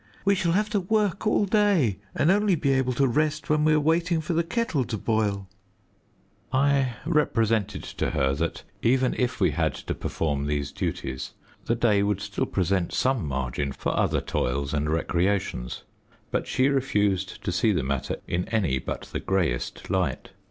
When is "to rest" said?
2.93-3.51